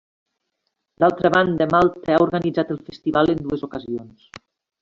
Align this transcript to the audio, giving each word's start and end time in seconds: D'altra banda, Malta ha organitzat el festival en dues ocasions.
D'altra 1.03 1.31
banda, 1.35 1.67
Malta 1.75 2.15
ha 2.15 2.23
organitzat 2.27 2.75
el 2.77 2.83
festival 2.89 3.33
en 3.35 3.47
dues 3.47 3.67
ocasions. 3.69 4.29